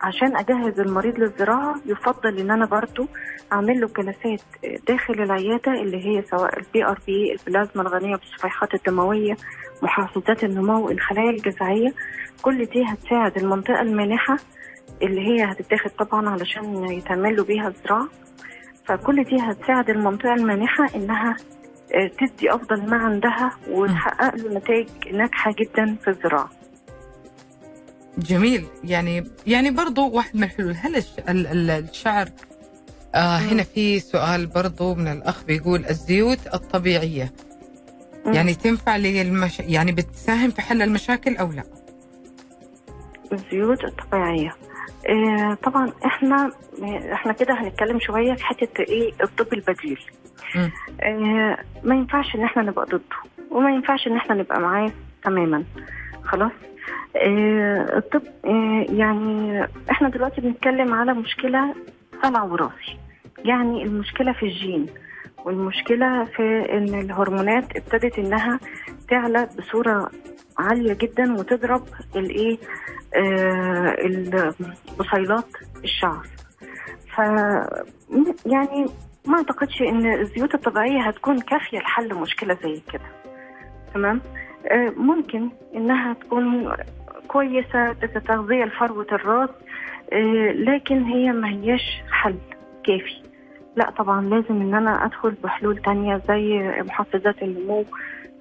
[0.00, 3.06] عشان أجهز المريض للزراعة يفضل إن أنا برضو
[3.52, 4.40] أعمل له جلسات
[4.88, 9.36] داخل العيادة اللي هي سواء ال PRP البلازما الغنية بالصفيحات الدموية
[9.82, 11.94] محفزات النمو الخلايا الجذعية.
[12.42, 14.36] كل دي هتساعد المنطقة المانحة
[15.02, 18.08] اللي هي هتتاخد طبعا علشان يتعمل له بيها الزراعة.
[18.84, 21.36] فكل دي هتساعد المنطقة المانحة إنها
[21.94, 26.50] آه، تدي أفضل ما عندها وتحقق له نتائج ناجحة جدا في الزراعة.
[28.18, 28.64] جميل.
[28.84, 32.28] يعني يعني برضو واحد من الحلول هل الش- ال- ال- الشعر
[33.14, 33.36] آه.
[33.38, 37.32] هنا في سؤال برضو من الأخ بيقول الزيوت الطبيعية.
[38.26, 38.32] مم.
[38.32, 39.60] يعني تنفع للمش...
[39.60, 41.62] يعني بتساهم في حل المشاكل أو لا؟
[43.32, 44.54] الزيوت الطبيعية.
[45.08, 46.50] آه طبعا إحنا
[47.12, 50.00] إحنا كده هنتكلم شوية في حتة إيه الطب البديل.
[51.02, 53.00] آه ما ينفعش إن إحنا نبقى ضده
[53.50, 54.90] وما ينفعش إن إحنا نبقى معاه
[55.24, 55.64] تماما.
[56.24, 56.52] خلاص؟
[57.16, 61.74] آه الطب آه يعني إحنا دلوقتي بنتكلم على مشكلة
[62.22, 62.98] صلع وراثي.
[63.44, 64.86] يعني المشكلة في الجين
[65.44, 66.42] والمشكلة في
[66.72, 68.60] إن الهرمونات ابتدت إنها
[69.08, 70.10] تعلى بصورة
[70.58, 71.82] عالية جدا وتضرب
[72.16, 72.58] الإيه ال-
[74.98, 75.46] بصيلات
[75.84, 76.26] الشعر.
[77.16, 77.18] ف
[78.46, 78.86] يعني
[79.26, 83.04] ما أعتقدش إن الزيوت الطبيعية هتكون كافية لحل مشكلة زي كده.
[83.94, 84.20] تمام؟
[84.66, 86.72] آه، ممكن إنها تكون
[87.28, 89.50] كويسة كتغذيه لفروه الراس
[90.12, 92.34] آه، لكن هي ما هياش حل
[92.84, 93.22] كافي.
[93.76, 97.84] لا طبعا لازم إن أنا أدخل بحلول تانية زي محفزات النمو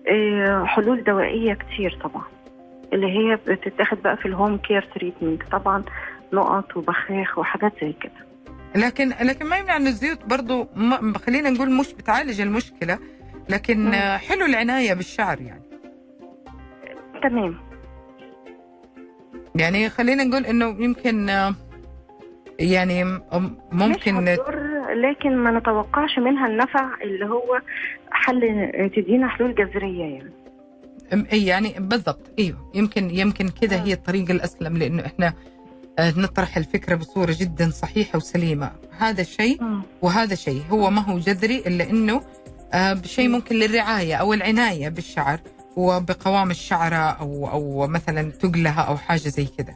[0.08, 2.24] آه، حلول دوائية كتير طبعا.
[2.94, 5.84] اللي هي بتتاخد بقى في ال home care treatment طبعا
[6.34, 8.12] نقط وبخاخ وحاجات زي كده.
[8.76, 13.00] لكن لكن ما يمنع إن الزيوت برضو ما خلينا نقول مش بتعالج المشكلة
[13.50, 14.18] لكن مم.
[14.18, 15.64] حلو العناية بالشعر يعني.
[17.24, 17.56] تمام.
[19.56, 21.30] يعني خلينا نقول إنه يمكن
[22.60, 23.04] يعني
[23.72, 27.62] ممكن مش هتضر لكن ما نتوقعش منها النفع اللي هو
[28.12, 28.42] حل
[28.96, 30.32] تدينا حلول جذرية يعني.
[31.32, 32.72] يعني بالضبط إيوه.
[32.74, 33.80] يمكن يمكن كذا آه.
[33.84, 35.34] هي الطريقة الأسلم لأنه إحنا
[36.00, 38.72] آه، نطرح الفكرة بصورة جدا صحيحة وسليمة.
[38.98, 39.62] هذا شيء
[40.02, 42.22] وهذا شيء هو ما هو جذري إلا إنه
[42.74, 45.40] آه، بشيء ممكن للرعاية أو العناية بالشعر
[45.76, 49.76] وبقوام الشعرة أو أو مثلا تقلها أو حاجة زي كده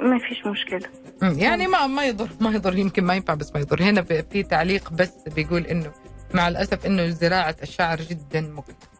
[0.00, 0.88] ما فيش مشكلة.
[1.22, 3.82] يعني ما ما يضر ما يضر يمكن ما ينفع بس ما يضر.
[3.82, 5.92] هنا في تعليق بس بيقول إنه
[6.34, 8.95] مع الأسف إنه زراعة الشعر جدا مكلفه آه،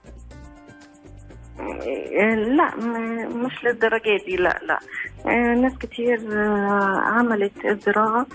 [2.56, 2.76] لا
[3.26, 4.78] مش للدرجة دي لا لا.
[5.26, 8.26] آه، ناس كتير آه، عملت الزراعة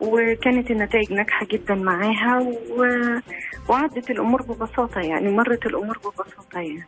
[0.00, 2.38] وكانت النتائج ناجحة جدا معاها
[2.70, 3.20] و-
[3.68, 6.84] وعدت الأمور ببساطة يعني مرت الأمور ببساطة يعني.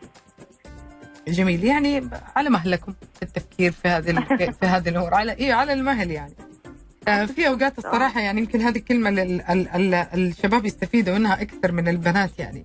[1.28, 1.64] جميل.
[1.64, 4.20] يعني على مهلكم في التفكير في هذه
[4.60, 5.14] في هذه الأمور.
[5.14, 6.32] على إيه على المهل يعني.
[7.08, 9.08] آه، في أوقات الصراحة يعني يمكن هذه الكلمة
[10.14, 12.62] الشباب يستفيدوا منها أكثر من البنات يعني.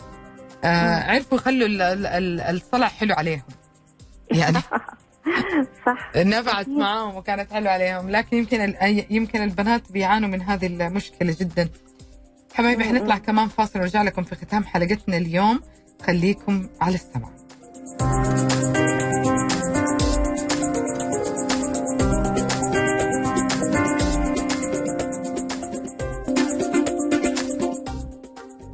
[0.64, 3.44] آه، عرفوا يخلوا ال- ال- ال- الصلع حلو عليهم.
[4.32, 4.58] يعني
[5.86, 6.12] صح.
[6.16, 8.10] نفعت معاهم وكانت حلوة عليهم.
[8.10, 8.74] لكن يمكن
[9.10, 11.70] يمكن البنات بيعانوا من هذه المشكلة جدا.
[12.54, 12.84] حبايبي.
[12.84, 15.60] حنطلع كمان فاصل ونرجع لكم في ختام حلقتنا اليوم.
[16.06, 17.30] خليكم على السمع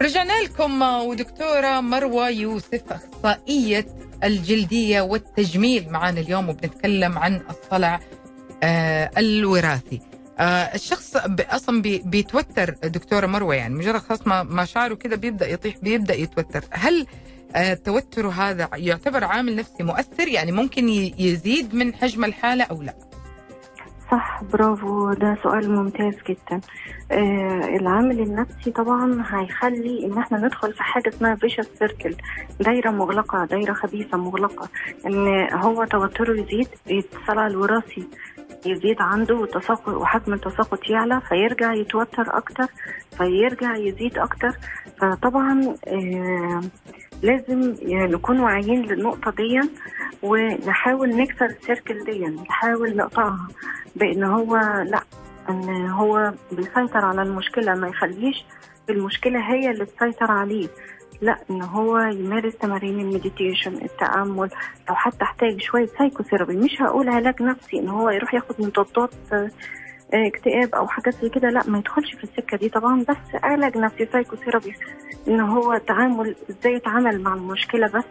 [0.01, 3.85] رجعنا لكم ودكتورة مروة يوسف أخصائية
[4.23, 7.99] الجلدية والتجميل معنا اليوم وبنتكلم عن الصلع
[8.63, 10.01] آه الوراثي.
[10.39, 10.43] آه
[10.75, 16.13] الشخص أصلا بي بيتوتر دكتورة مروة يعني مجرد خلاص ما شعره كده بيبدأ يطيح بيبدأ
[16.15, 16.63] يتوتر.
[16.71, 17.07] هل
[17.55, 22.95] آه توتره هذا يعتبر عامل نفسي مؤثر؟ يعني ممكن يزيد من حجم الحالة أو لا؟
[24.11, 26.61] صح برافو ده سؤال ممتاز جدا.
[27.11, 32.15] آه العامل النفسي طبعا هيخلي إن إحنا ندخل في حاجة اسمها فيشس سيركل
[32.59, 34.69] دايرة مغلقة دايرة خبيثة مغلقة
[35.05, 38.07] إن هو توتره يزيد الصلع الوراثي
[38.65, 42.65] يزيد عنده والتساقط وحجم التساقط يعلى فيرجع يتوتر أكتر
[43.17, 44.51] فيرجع يزيد أكتر.
[45.01, 46.61] فطبعا آه
[47.23, 49.61] لازم نكون واعيين للنقطة دي
[50.23, 53.47] ونحاول نكسر السيركل دي نحاول نقطعها
[53.95, 55.01] بأن هو لا
[55.49, 58.45] إن هو بيسيطر على المشكلة ما يخليش
[58.89, 60.67] المشكلة هي اللي تسيطر عليه.
[61.21, 64.49] لا إن هو يمارس تمارين ال meditation التأمل
[64.89, 69.11] لو حتى احتاج شوية psychotherapy مش هقول علاج نفسي إن هو يروح ياخد مضادات
[70.13, 73.05] اكتئاب أو حاجات زي كده لا ما يدخلش في السكة دي طبعا.
[73.09, 74.73] بس علاج نفسي psychotherapy
[75.27, 78.03] إن هو تعامل إزاي يتعامل مع المشكلة بس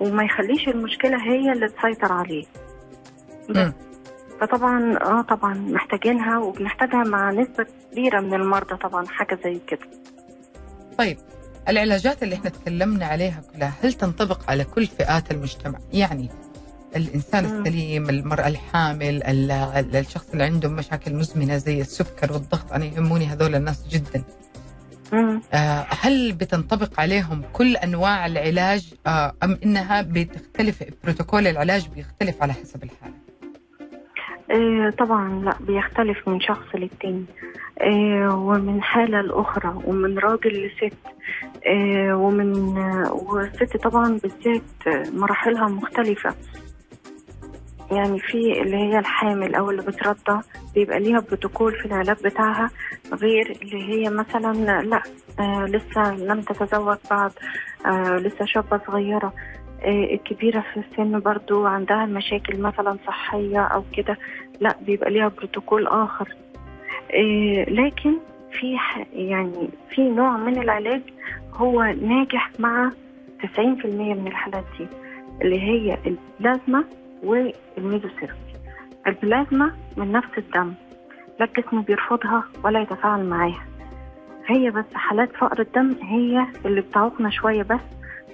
[0.00, 2.44] وما يخليش المشكلة هي اللي تسيطر عليه.
[3.50, 3.72] بس.
[4.40, 9.86] فطبعا آه طبعا محتاجينها وبنحتاجها مع نسبة كبيرة من المرضى طبعا حاجة زي كده.
[10.98, 11.18] طيب
[11.68, 16.28] العلاجات اللي إحنا تكلمنا عليها كلها هل تنطبق على كل فئات المجتمع؟ يعني
[16.96, 17.44] الإنسان.
[17.44, 23.26] السليم المرأة الحامل ال- ال- الشخص اللي عنده مشاكل مزمنة زي السكر والضغط أنا يهموني
[23.26, 24.24] هذول الناس جدا.
[25.54, 32.52] آه، هل بتنطبق عليهم كل أنواع العلاج؟ آه، أم إنها بتختلف بروتوكول العلاج بيختلف على
[32.52, 33.14] حسب الحالة؟
[34.50, 37.24] آه طبعا لا بيختلف من شخص للتاني.
[37.80, 40.96] آه ومن حالة لأخرى ومن راجل لست.
[41.66, 42.52] آه ومن
[43.08, 46.34] والست طبعا بالذات مراحلها مختلفة.
[47.92, 50.40] يعني في اللي هي الحامل أو اللي بترضع
[50.74, 52.70] بيبقى ليها بروتوكول في العلاج بتاعها
[53.12, 55.02] غير اللي هي مثلا لأ
[55.40, 57.32] آه لسه لم تتزوج بعد
[57.86, 59.32] آه لسه شابة صغيرة
[59.82, 64.18] آه الكبيرة في السن برضو عندها مشاكل مثلا صحية أو كده
[64.60, 66.28] لأ بيبقى ليها بروتوكول آخر.
[67.14, 68.14] آه لكن
[68.52, 68.76] في
[69.12, 71.02] يعني في نوع من العلاج
[71.54, 72.90] هو ناجح مع
[73.56, 74.86] 90% من الحالات دي
[75.42, 76.84] اللي هي البلازما
[77.24, 78.38] والميزوثيرابي
[79.06, 80.74] البلازما من نفس الدم
[81.40, 83.64] لا الجسم بيرفضها ولا يتفاعل معاها.
[84.46, 87.80] هي بس حالات فقر الدم هي اللي بتعوقنا شوية بس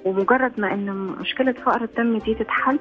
[0.04, 2.78] ومجرد ما إن مشكلة فقر الدم دي تتحل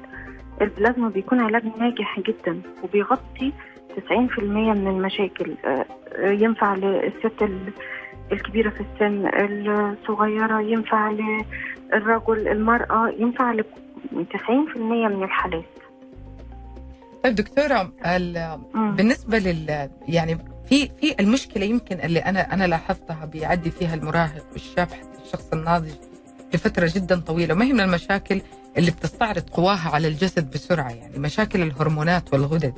[0.62, 3.54] البلازما بيكون علاج ناجح جدا وبيغطي
[3.98, 4.40] 90%
[4.74, 7.74] من المشاكل آه، آه، ينفع للست ال-
[8.32, 9.28] الكبيرة في السن
[9.70, 13.64] الصغيرة ينفع للرجل المرأة ينفع ل
[14.12, 14.78] 90%
[15.08, 15.64] من الحالات.
[17.24, 17.92] طيب دكتوره
[18.74, 18.96] مم.
[18.96, 20.38] بالنسبة لل يعني
[20.70, 25.92] في في المشكلة يمكن اللي أنا أنا لاحظتها بيعدي فيها المراهق والشاب حتى الشخص الناضج
[26.54, 28.42] لفترة جدا طويلة ما هي من المشاكل
[28.78, 32.74] اللي بتستعرض قواها على الجسد بسرعة يعني مشاكل الهرمونات والغدد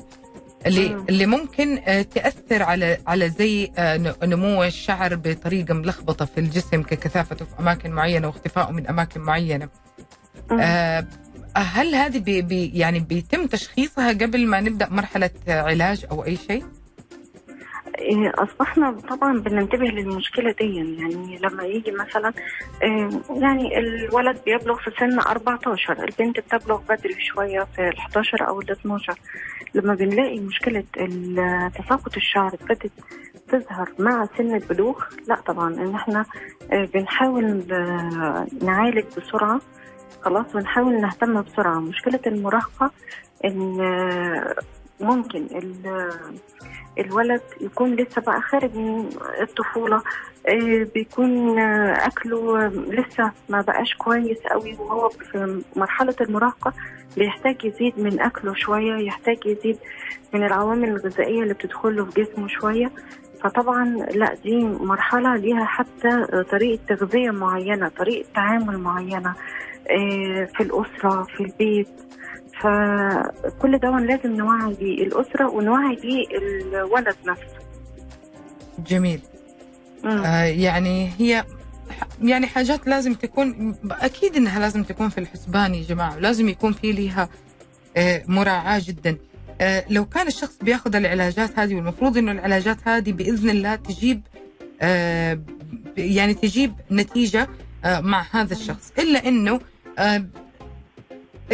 [0.65, 1.05] اللي مم.
[1.09, 7.45] اللي ممكن آه، تأثر على على زي آه، نمو الشعر بطريقة ملخبطة في الجسم ككثافته
[7.45, 9.69] في أماكن معينة واختفائه من أماكن معينة
[10.51, 10.59] مم.
[10.61, 11.07] آه،
[11.55, 16.63] هل هذه بي بي يعني بيتم تشخيصها قبل ما نبدأ مرحلة علاج أو أي شيء؟
[17.99, 20.75] إيه، أصبحنا طبعا بننتبه للمشكلة دي.
[20.75, 22.33] يعني لما يجي مثلا
[22.83, 23.09] إيه،
[23.41, 28.71] يعني الولد بيبلغ في سن 14 البنت بتبلغ بدري شوية في ال 11 أو ال
[28.71, 29.13] 12
[29.75, 32.91] لما بنلاقي مشكلة ال- تساقط الشعر ابتدت
[33.49, 36.25] تظهر مع سن البلوغ لا طبعا إن إحنا
[36.73, 39.61] إيه، بنحاول آه، نعالج بسرعة.
[40.21, 41.79] خلاص ونحاول نهتم بسرعة.
[41.79, 42.91] مشكلة المراهقة
[43.45, 44.55] إن آه،
[44.99, 46.09] ممكن ال-
[46.99, 49.09] الولد يكون لسه بقى خارج من
[49.41, 50.01] الطفولة
[50.47, 56.73] آه، بيكون آه، أكله لسه ما بقاش كويس قوي وهو في مرحلة المراهقة
[57.17, 59.77] بيحتاج يزيد من أكله شوية يحتاج يزيد
[60.33, 62.91] من العوامل الغذائية اللي بتدخله في جسمه شوية.
[63.43, 69.29] فطبعا لا دي مرحلة ليها حتى طريقة تغذية معينة طريقة تعامل معينة.
[69.29, 69.35] آه،
[70.57, 71.87] في الأسرة في البيت.
[72.61, 77.57] فكل ده لازم نوعي بيه الأسرة ونوعي بيه الولد نفسه.
[78.87, 79.19] جميل.
[80.03, 80.09] مم.
[80.11, 81.45] آه يعني هي
[82.21, 86.91] يعني حاجات لازم تكون أكيد إنها لازم تكون في الحسبان يا جماعة لازم يكون في
[86.91, 87.29] ليها
[87.97, 89.17] آه مراعاة جدا.
[89.61, 94.21] آه لو كان الشخص بياخذ العلاجات هذه والمفروض إنه العلاجات هذه بإذن الله تجيب
[94.81, 95.39] آه
[95.97, 97.47] يعني تجيب نتيجة
[97.85, 98.91] آه مع هذا الشخص.
[98.99, 99.59] إلا إنه آه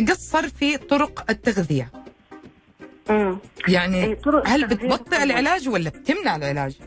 [0.10, 1.92] قصر في طرق التغذية
[3.10, 3.38] مم.
[3.68, 5.24] يعني إيه، طرق هل بتبطئ.
[5.24, 6.80] العلاج ولا بتمنع العلاج؟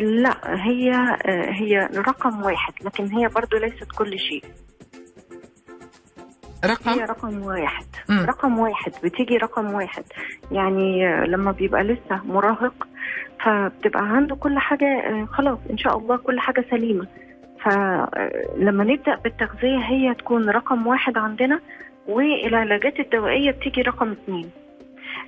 [0.00, 0.90] لا هي
[1.26, 4.44] آه، هي رقم واحد لكن هي برضو ليست كل شيء
[6.64, 8.20] هي رقم رقم واحد مم.
[8.20, 10.04] رقم واحد بتيجي رقم واحد
[10.52, 12.88] يعني آه، لما بيبقى لسه مراهق
[13.44, 17.06] فبتبقى عنده كل حاجة آه، خلاص إن شاء الله كل حاجة سليمة
[17.64, 21.60] فلما نبدأ بالتغذية هي تكون رقم واحد عندنا
[22.08, 24.50] والعلاجات الدوائية بتيجي رقم اتنين.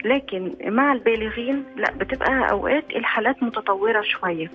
[0.05, 4.51] لكن مع البالغين لا بتبقى أوقات الحالات متطورة شوية.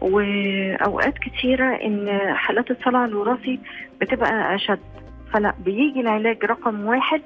[0.00, 3.60] وأوقات كتيرة إن حالات الصلع الوراثي
[4.00, 4.80] بتبقى أشد.
[5.32, 7.22] فلا بيجي العلاج رقم واحد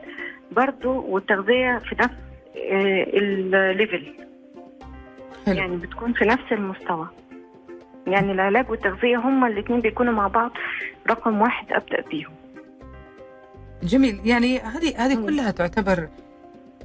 [0.53, 2.15] برضو والتغذية في نفس
[2.71, 4.05] آه، الليفل.
[5.47, 7.09] يعني بتكون في نفس المستوى.
[8.07, 10.51] يعني العلاج والتغذية هما الاتنين بيكونوا مع بعض
[11.11, 12.33] رقم واحد أبدأ بيهم.
[13.83, 14.21] جميل.
[14.25, 15.15] يعني هذه هذه.
[15.27, 16.09] كلها تعتبر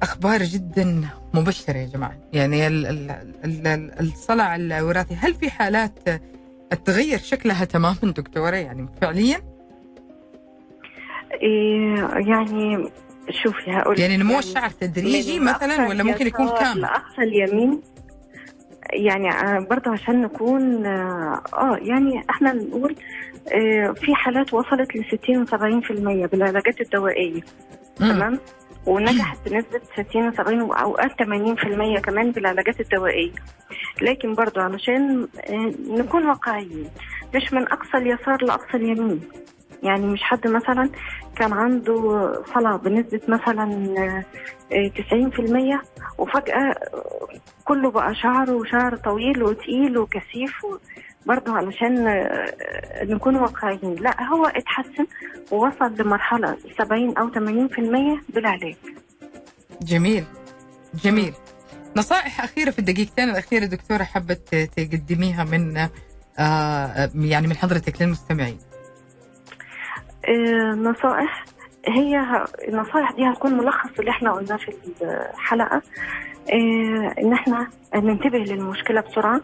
[0.02, 2.16] أخبار جدا مبشرة يا جماعة.
[2.32, 3.10] يعني ال- ال-
[3.44, 5.92] ال- ال- الصلع الوراثي هل في حالات
[6.84, 9.40] تغير شكلها تماما دكتورة؟ يعني فعليا؟
[11.42, 12.90] إيه يعني
[13.30, 17.80] شوفي هقول يعني نمو الشعر تدريجي مثلا ولا ممكن يكون كامل؟ لأقصى اليمين.
[18.92, 22.94] يعني آه، برضه عشان نكون آه آه، يعني إحنا نقول
[23.52, 27.40] آه في حالات وصلت ل 60 و70% بالعلاجات الدوائية.
[27.96, 28.38] تمام؟
[28.86, 33.32] ونجحت بنسبة 60 و70 وأوقات 80% كمان بالعلاجات الدوائية.
[34.02, 35.28] لكن برضو علشان
[35.88, 36.90] نكون واقعيين
[37.34, 39.20] مش من أقصى اليسار لأقصى اليمين.
[39.82, 40.90] يعني مش حد مثلا
[41.36, 44.24] كان عنده صلع بنسبة مثلا آه،
[44.74, 45.80] آه، 90%
[46.18, 46.74] وفجأة
[47.64, 50.66] كله بقى شعر وشعر طويل وتقيل وكثيف
[51.26, 53.94] برضه علشان آه، نكون واقعيين.
[53.94, 55.06] لا هو اتحسن
[55.52, 58.76] ووصل لمرحلة 70 أو 80% بالعلاج.
[59.82, 60.24] جميل.
[61.04, 61.32] جميل.
[61.96, 65.88] نصائح أخيرة في الدقيقتين الأخيرة دكتورة حبت تقدميها من
[66.38, 68.58] آه يعني من حضرتك للمستمعين.
[70.74, 71.44] نصائح.
[71.88, 72.20] هي
[72.68, 75.82] النصائح دي هتكون ملخص اللي إحنا قلناه في الحلقة.
[76.52, 79.40] آه، إن إحنا ننتبه للمشكلة بسرعة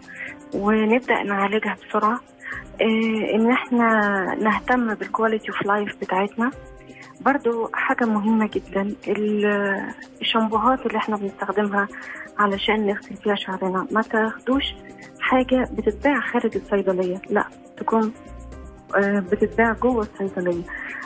[0.55, 2.21] ونبدأ نعالجها بسرعة.
[2.81, 3.89] آه، إن إحنا
[4.41, 6.51] نهتم بال quality of life بتاعتنا.
[7.21, 11.89] برضو حاجة مهمة جدا ال- الشامبوهات اللي إحنا بنستخدمها
[12.39, 13.87] علشان نغسل فيها شعرنا.
[13.91, 14.65] ما تاخدوش
[15.21, 17.45] حاجة بتتباع خارج الصيدلية لا
[17.77, 18.34] تكون آه،
[19.33, 20.63] بتتباع جوه الصيدلية.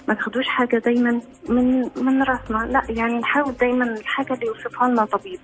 [0.09, 2.59] ما تاخدوش حاجة دايما من من راسنا.
[2.73, 5.41] لا يعني نحاول دايما الحاجة اللي يوصفها لنا طبيب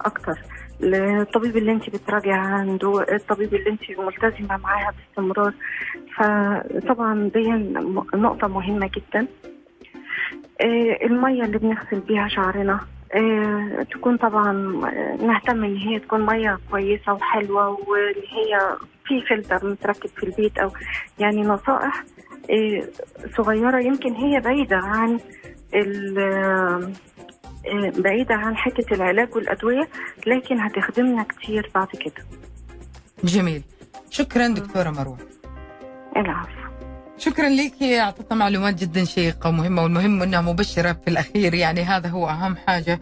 [0.00, 0.38] أكتر.
[0.82, 5.52] الطبيب اللي انت بتراجع عنده الطبيب اللي انت ملتزمة معاها باستمرار.
[6.16, 7.50] فطبعا دي
[8.14, 9.26] نقطة مهمة جدا.
[10.60, 12.80] آه، المية اللي بنغسل بيها شعرنا
[13.14, 14.50] آه، تكون طبعا
[14.86, 18.76] آه، نهتم إن هي تكون مية كويسة وحلوة وان هي
[19.08, 20.70] في فلتر متركب في البيت أو
[21.18, 22.04] يعني نصائح
[22.50, 22.82] آه،
[23.36, 25.18] صغيرة يمكن هي بعيدة عن
[25.74, 26.92] ال- آه،
[28.00, 29.88] بعيدة عن حتة العلاج والأدوية
[30.26, 32.24] لكن هتخدمنا كتير بعد كده.
[33.24, 33.62] جميل.
[34.10, 35.18] شكرا دكتورة مروة.
[36.16, 36.48] العفو.
[37.18, 37.82] شكرا لك.
[37.82, 41.54] أعطتنا معلومات جدا شيقة ومهمة والمهم إنها مبشرة في الأخير.
[41.54, 43.00] يعني هذا هو أهم حاجة.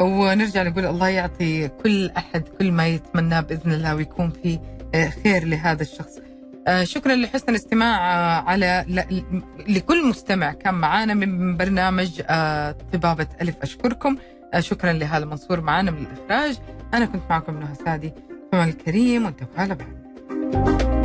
[0.00, 4.58] ونرجع نقول الله يعطي كل أحد كل ما يتمناه بإذن الله ويكون في
[4.96, 6.18] خير لهذا الشخص.
[6.66, 8.84] آه، شكرا لحسن الاستماع آه، على
[9.68, 14.16] لكل مستمع كان معانا من برنامج آه، طبابة ألف أشكركم
[14.54, 16.58] آه، شكرا لهذا منصور معانا من الإخراج
[16.94, 18.12] أنا كنت معكم نهى سادي
[18.54, 21.01] الكريم وانتبهوا على بعض.